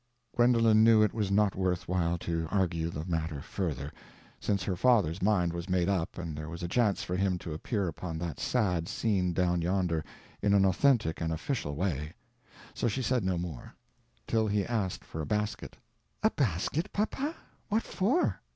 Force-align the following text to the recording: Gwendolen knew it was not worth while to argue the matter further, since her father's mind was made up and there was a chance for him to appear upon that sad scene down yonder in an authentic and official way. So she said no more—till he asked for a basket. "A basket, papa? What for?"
Gwendolen 0.35 0.83
knew 0.83 1.03
it 1.03 1.13
was 1.13 1.29
not 1.29 1.53
worth 1.55 1.87
while 1.87 2.17
to 2.17 2.47
argue 2.49 2.89
the 2.89 3.05
matter 3.05 3.39
further, 3.39 3.93
since 4.39 4.63
her 4.63 4.75
father's 4.75 5.21
mind 5.21 5.53
was 5.53 5.69
made 5.69 5.87
up 5.87 6.17
and 6.17 6.35
there 6.35 6.49
was 6.49 6.63
a 6.63 6.67
chance 6.67 7.03
for 7.03 7.15
him 7.15 7.37
to 7.37 7.53
appear 7.53 7.87
upon 7.87 8.17
that 8.17 8.39
sad 8.39 8.87
scene 8.87 9.31
down 9.31 9.61
yonder 9.61 10.03
in 10.41 10.55
an 10.55 10.65
authentic 10.65 11.21
and 11.21 11.31
official 11.31 11.75
way. 11.75 12.13
So 12.73 12.87
she 12.87 13.03
said 13.03 13.23
no 13.23 13.37
more—till 13.37 14.47
he 14.47 14.65
asked 14.65 15.03
for 15.05 15.21
a 15.21 15.25
basket. 15.27 15.77
"A 16.23 16.31
basket, 16.31 16.91
papa? 16.91 17.35
What 17.69 17.83
for?" 17.83 18.41